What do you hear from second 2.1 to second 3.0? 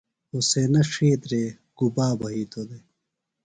بھئِیتوۡ دےۡ؟